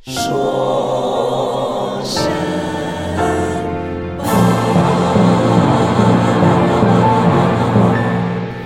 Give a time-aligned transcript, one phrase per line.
[0.00, 0.77] 说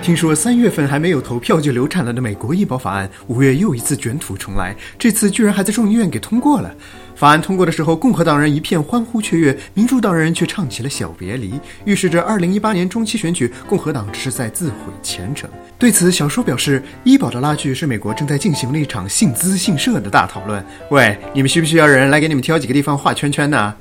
[0.03, 6.69] 听说三月份还没有投票就流产了的美国医保法案，五月又一次卷土重来，这次居然还在众议院给通过了。
[7.15, 11.53] 法案通过的时候，共和党人一片欢呼雀跃，民主党人却唱起了小别离，
[11.85, 15.49] 预示着2018年中期选举，共和党只是在自毁前程。
[15.79, 20.61] 对此，小说表示，医保的拉锯是美国正在进行的一场信资信社的大讨论。
[20.89, 23.73] 喂，你们需不需要人来给你们挑几个地方画圈圈呢？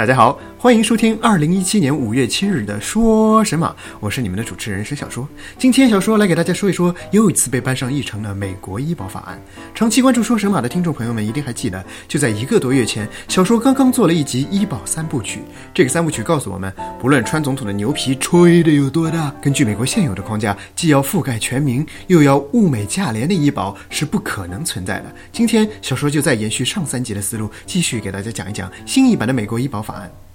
[0.00, 3.76] 大家好，欢迎收听二零一七年五月七日的说什么？
[4.00, 5.28] 我是你们的主持人沈小说。
[5.58, 9.38] 今天小说来给大家说一说又一次被搬上议程的美国医保法案。
[9.74, 15.42] 长期关注说什么的听众朋友们一定还记得，就在一个多月前，小说刚刚做了一集医保三部曲。
[15.74, 25.14] 这个三部曲告诉我们，不论川总统的牛皮吹得有多大，根据美国现有的框架，既要覆盖全民，又要物美价廉的医保是不可能存在的。
[25.30, 29.89] 今天小说就在延续上三集的思路，继续给大家讲一讲新一版的美国医保法。
[29.90, 30.29] 法案。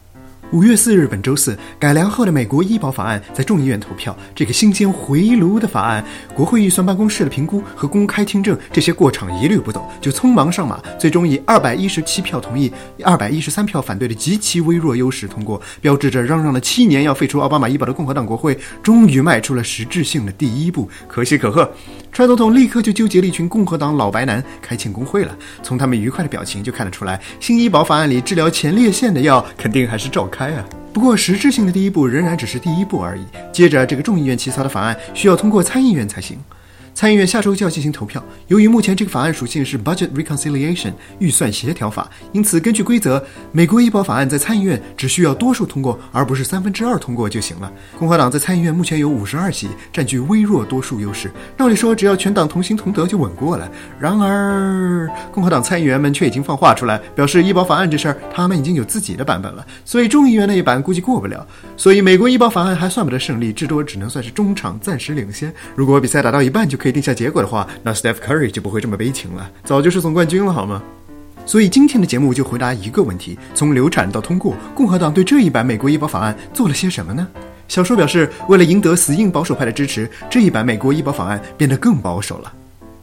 [0.51, 4.15] 五月四日，本周四，改良后的美国医保法案在众议院投票。
[4.35, 12.71] 这个新鲜回炉的法案，国会预算办公室的评估和公开听证这些过场一律不走，就匆忙上马，最终以二百一十七票同意、
[13.03, 21.69] 二百一十三票反对的极其微弱优势通过，标志着嚷嚷了七年要废除奥巴马医保的共和党国会终于迈出了实质性的第一步，可喜可贺。
[22.11, 25.35] 川总统立刻就纠结了一群共和党老白男开庆功会了。
[25.61, 30.65] 从他们愉快的表情就看得出来，新医保法案里治疗前列腺的药肯定还是照开啊。
[30.91, 33.23] 不过实质性的第一步仍然只是第一步而已。
[33.51, 36.37] 接着，这个众议院起草的法案需要通过参议院才行。
[36.95, 38.23] 参议院下周就要进行投票。
[38.47, 47.69] 由于目前这个法案属性是 budget reconciliation 预算协调法，因此根据规则，美国医保法案在参议院只需要多数通过，而不是三分之二通过就行了。
[47.99, 51.29] 共和党在参议院目前有五十二席，占据微弱多数优势。
[51.57, 53.69] 照理说，只要全党同心同德就稳过了。
[53.99, 61.45] 然而，共和党参议员们却已经放话出来，表示医保法案这事儿他们已经有自己的版本了，所以众议院那一版估计过不了。
[61.75, 65.53] 所以，美国医保法案还算不得胜利，至多只能算是中场暂时领先。
[65.75, 70.83] 如果比赛打到一半就可可以定下结果的话，那 Steph Curry 就不会这么悲情了，早就是总冠军了，好吗？
[71.43, 77.27] 所以今天的节目就回答一个问题：从流产到通过，共和党对这一版美国医保法案做了些什么呢？
[77.67, 82.53] 小说表示，为了赢得死硬保守派的支持，这一版美国医保法案变得更保守了。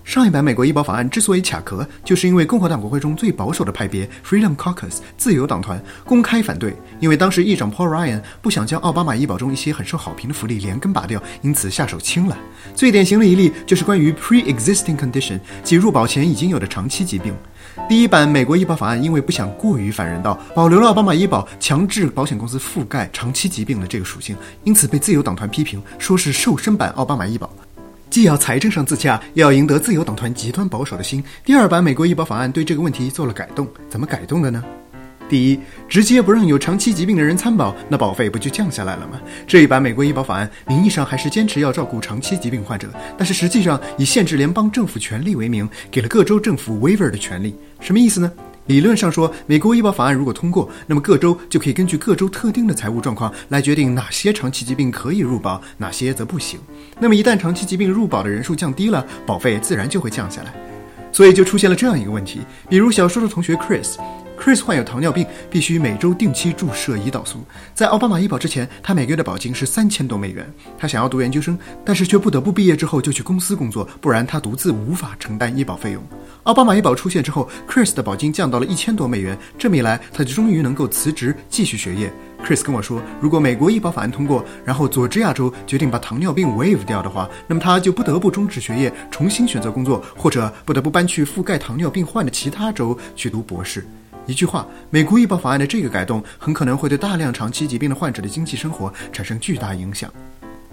[0.04, 12.36] 上一版美国医保法案之所以卡壳，就是因为共和党国会中最保守的派别 Freedom Caucus 自由党团公开反对，因为当时议长 Paul Ryan 不想将奥巴马医保中一些很受好评的福利连根拔掉，因此下手轻了。
[12.74, 17.32] 最典型的一例就是关于 pre-existing condition，即入保前已经有的长期疾病。
[17.88, 27.48] 第一版美国医保法案因为不想过于反人道，保留了奥巴马医保强制保险公司覆盖长期疾病的这个属性，因此被自由党团批评，说是瘦身版奥巴马医保。
[28.12, 31.24] 既要财政上自洽，又要赢得自由党团极端保守的心。
[31.46, 34.62] 第二版美国医保法案对这个问题做了改动，怎么改动的呢？
[35.30, 35.58] 第一，
[35.88, 39.18] 直接不让有长期疾病的人参保，那保费不就降下来了吗？
[39.46, 47.56] 这一版美国医保法案名义上还是坚持要照顾长期疾病患者，但是实际上以限制联邦政府权利为名，给了各州政府 waiver 的权利。
[47.80, 48.30] 什么意思呢？
[48.66, 56.60] 理论上说，美国医保法案如果通过，那么各州就可以根据各州特定的财务状况来决定哪些长期疾病可以入保，哪些则不行。
[57.00, 60.54] 那么一旦长期疾病入保的人数降低了，保费自然就会降下来。
[61.10, 63.96] 所以就出现了这样一个问题，比如小说的同学 Chris。
[64.40, 67.44] Chris 患有糖尿病，必须每周定期注射胰岛素。
[67.74, 70.44] 在奥巴马医保之前，他每个月的保金是三千多美元。
[70.76, 76.02] 他想要读研究生，但是却不得不毕业之后就去公司工作，不然他独自无法承担医保费用。
[76.44, 79.38] 奥巴马医保出现之后，Chris 的保金降到了一千多美元。
[79.56, 82.12] 这么一来，他就终于能够辞职继续学业。
[82.44, 93.86] Chris 跟我说，如果美国医保法案通过，然后佐治亚州决定把糖尿病 waive 掉的话，那么他就不得不终止学业，重新选择工作，或者不得不搬去覆盖糖尿病患的其他州去读博士。
[94.26, 100.12] 一句话，美国医保法案的这个改动很可能会对大量长期疾病的患者的经济生活产生巨大影响。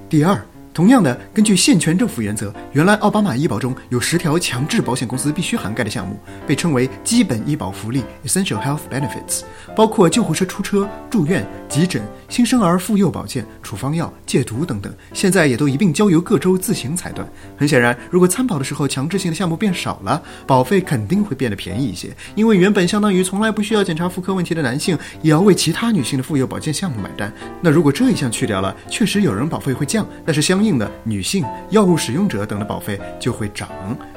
[0.10, 0.44] 第二。
[0.72, 6.18] 同样的，根据现权政府原则，原来奥巴马医保中有十条强制保险公司必须涵盖的项目，
[6.48, 9.42] 被称为基本医保福利 （Essential Health Benefits），
[9.76, 14.94] 包括救护车出车、住院、急诊、新生儿妇幼保健、处方药、戒毒等等。
[15.12, 17.28] 现在也都一并交由各州自行裁断。
[17.58, 27.34] 很显然，如果参保的时候强制性的项目变少了，保费肯定会变得便宜一些，因为原本相当于从来不需要检查妇科问题的男性，也要为其他女性的妇幼保健项目买单。
[27.60, 33.70] 那如果这一项去掉了，确实有人保费会降，但是相相应的女性、药物使用者等的保费就会涨，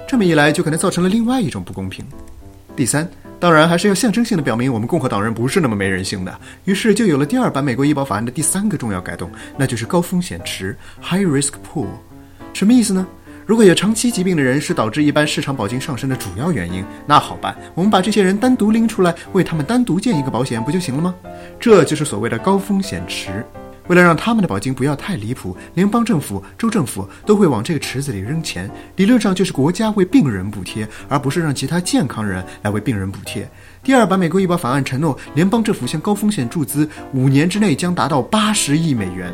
[0.09, 2.05] 这么一来就可能造成了另外一种不公平。
[2.75, 3.09] 第三，
[3.39, 11.87] 当然还是要象征性的表明我们共和党人不是那么没人性的，于是就有了第二版美国医保法案的第三个重要改动，那就是高风险池 （High Risk Pool）。
[12.53, 13.07] 什么意思呢？
[13.47, 21.15] 如果有长期疾病的人是导致一般市场保金上升的主要原因，那好办，我们把这些人单独拎出来，为他们单独建一个保险不就行了吗？
[21.61, 23.47] 这就是所谓的高风险池。
[23.89, 28.71] 为了让他们的保金不要太离谱，联邦政府、州政府都会往这个池子里扔钱。
[28.97, 33.49] 理论上就是国家为病人补贴，而不是让其他健康人来为病人补贴。
[33.83, 39.33] 第二，把美国医保法案承诺，联邦政府向高风险注资五年之内将达到八十亿美元。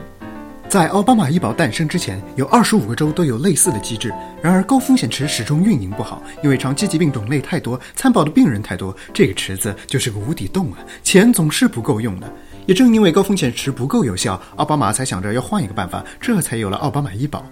[0.68, 4.12] 在奥巴马医保诞生之前，有二十五个州都有类似的机制。
[4.42, 10.78] 然而，高风险池始终运营不好，因为长期疾病种类太多，参保的病人太多，这个池子就是个无底洞啊！
[11.02, 12.30] 钱总是不够用的。
[12.68, 17.42] 也正因为高风险池不够有效，奥巴马才想着要换一个办法，这才有了奥巴马医保。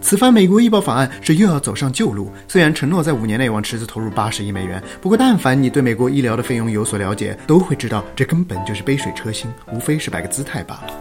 [0.00, 2.32] 此番美国医保法案是又要走上旧路。
[2.48, 10.94] 虽然承诺在五年内往池子投入八十亿美元，不过但凡你对美国医疗的费用有所了解，都会知道这根本就是杯水车薪，无非是摆个姿态罢了。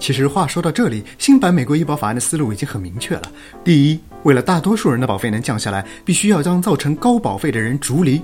[0.00, 3.22] 其实话说到这里，新版美国医保法案的思路已经很明确了。
[3.62, 8.20] 第一，为了大多数人的保费能降下来，必须要将造成高保费的人逐离；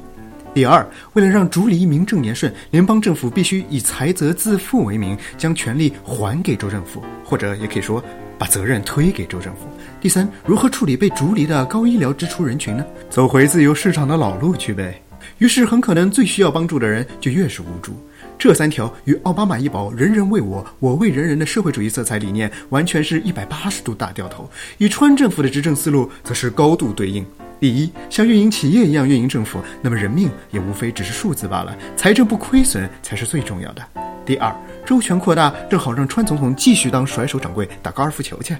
[0.55, 8.03] 第二，为了让逐离名正言顺，联邦政府必须以财责自负为名，将权力还给州政府，或者也可以说
[8.39, 9.63] 把责任推给州政府。
[10.01, 12.87] 第三，如何处理被逐离的高医疗支出人群呢？
[13.11, 15.03] 走回自由市场的老路去呗。
[15.39, 17.93] 于是很可能最需要帮助的人就越是无助。
[18.39, 24.49] 这三条与奥巴马医保“人人为我，我为人人”的社会主义色彩理念完全是一百八十度大掉头，
[24.79, 27.25] 与川政府的执政思路则是高度对应。
[27.59, 33.83] 第一，像运营企业一样运营政府，那么人命也无非只是数字罢了，财政不亏损才是最重要的。
[34.27, 34.55] 第二，
[34.85, 38.55] 周全扩大，正好让川总统继续当甩手掌柜，打高尔夫球去。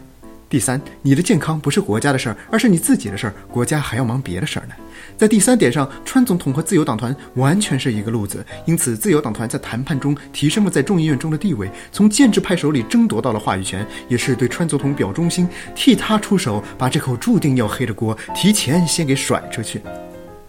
[0.49, 4.75] 第三，你的健康不是国家的事儿，而是你自己的事儿，国家还要忙别的事儿呢。
[5.17, 19.81] 在第三点上，川总统和自由党团完全是一个路子，因此自由党团在谈判中提升了在众议院中的地位，从建制派手里争夺到了话语权，也是对川总统表忠心，替他出手，把这口注定要黑的锅提前先给甩出去。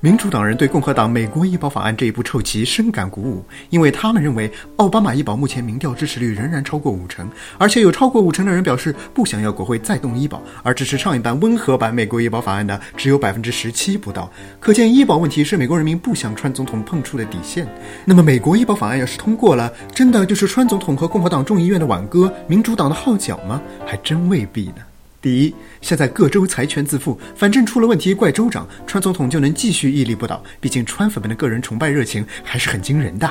[0.05, 14.31] 民主党人对共和党美国医保法案这一步臭棋深感鼓舞，因为他们认为奥巴马医保目前民调支持率仍然超过五成，而且有超过五成的人表示不想要国会再动医保，而支持上一版温和版美国医保法案的只有百分之十七不到。
[14.59, 17.67] 可见医保问题是美国人民不想川总统碰触的底线。
[18.05, 23.59] 那么美国医保法案要是通过了，真的就是川总统和共和党众议院的挽歌，民主党的号角吗？
[23.87, 24.83] 还真未必呢。
[25.25, 30.43] 第一，现在各州财权自负，反正出了问题怪州长，川总统就能继续屹立不倒。
[30.61, 33.27] 毕竟川粉们的个人崇拜热情还是很惊人的。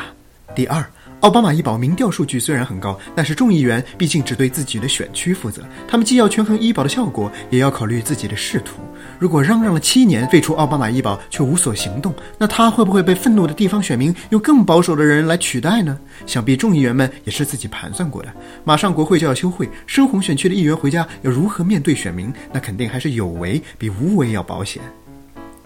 [0.56, 0.84] 第二。
[1.24, 8.74] 奥巴马医保民调数据虽然很高，但是众议员毕竟只对自己的选区负责，他们既要权衡医保的效果，也要考虑自己的仕途。
[9.18, 15.98] 如果嚷嚷了七年废除奥巴马医保却无所行动，那他会不会被愤怒的地方选民用更保守的人来取代呢？
[16.26, 18.28] 想必众议员们也是自己盘算过的。
[18.62, 22.30] 马上国会就要休会，深红选区的议员回家要如何面对选民？
[22.52, 24.82] 那肯定还是有为比无为要保险。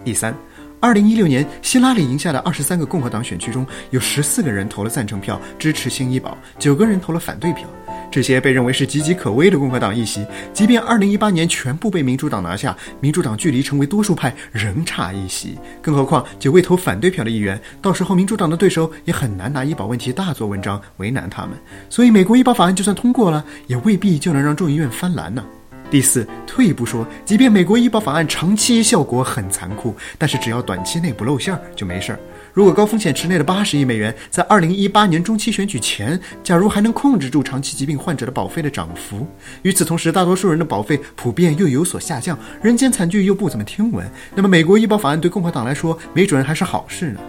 [0.05, 0.33] 第三。
[0.81, 7.67] 二零一六年，希拉里赢下的二十三个共和党选区中有十四个人投了赞成票，支持新医保；九个人投了反对票。
[8.09, 15.57] 这些被认为是岌岌可危的共和党议席，即便二零一八年全部被民主党拿下，民主党距离成为多数派仍差一席。
[15.81, 21.51] 更何况九位投反对票的议员，到时候民主党的对手也很难拿医保问题大做文章，为难他们。
[21.89, 25.43] 所以，美国医保法案就算通过了，也未必就能让众议院翻蓝呢。
[25.91, 32.19] 第四，退一步说，即便美国医保法案长期效果很残酷，但是只要短期内不露馅儿就没事儿。
[32.53, 39.25] 如果高风险池内的八十亿美元在二零一八年中期选举前，假如还能控制住长期疾病患者的保费的涨幅，
[39.63, 47.19] 与此同时大多数人的保费普遍又有所下降，人间惨剧又不怎么听闻，那么美国医保法案对共和党来说，没准还是好事呢。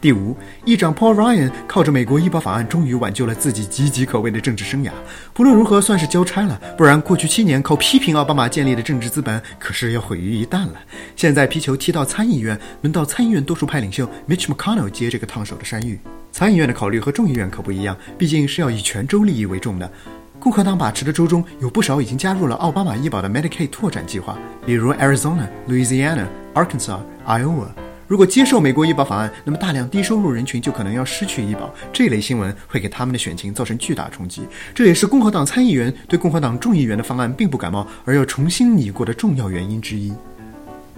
[0.00, 4.90] 第五，议长 Paul Ryan 靠着美国医保法案，终于挽救了自己岌岌可危的政治生涯。
[5.34, 10.80] 不论如何，算是交差了，不然过去七年靠批评奥巴马建立的政治资本，可是要毁于一旦了。
[11.14, 16.00] 现在皮球踢到参议院，轮到参议院多数派领袖 Mitch McConnell 接这个烫手的山芋。
[16.32, 19.90] 参议院的考虑和众议院可不一样，毕竟是要以全州利益为重的。
[20.38, 27.66] 共和党把持的州中有不少已经加入了奥巴马医保的 Medicaid 拓展计划，比如 Arizona、Louisiana、Arkansas、Iowa。
[28.10, 31.72] 如果接受美国医保法案，那么大量低收入人群就可能要失去医保。
[31.92, 34.42] 这类新闻会给他们的选情造成巨大冲击，
[34.74, 40.12] 这也是共和党参议员对共和党众议员的方案并不感冒而要重新拟过的重要原因之一。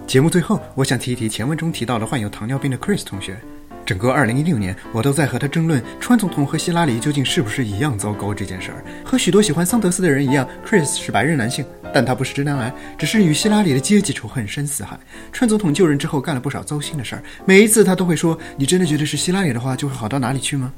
[0.07, 3.39] 节目最后，我想提一提前文中提到的患有糖尿病的 Chris 同学。
[3.85, 8.83] 整个2016年，我都在和他争论川总统和希拉里究竟是不是一样糟糕这件事儿。
[9.03, 14.97] 和许多喜欢桑德斯的人一样，Chris 是白人男性，但他不是直男癌，只是与希拉里的阶级仇恨深似海。
[15.31, 20.71] 川总统就任之后干了不少糟心的事儿，每一次他都会说：“你真的觉得是希拉里的话就会好到哪里去吗？”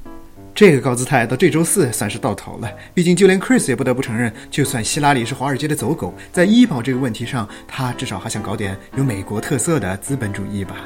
[0.55, 2.71] 这个高姿态到这周四算是到头了。
[2.93, 10.77] 毕竟就连 Chris 也不得不承认，就算希拉里是华尔街的走狗，在医保这个问题上，他至少还想搞点有美国特色的资本主义吧。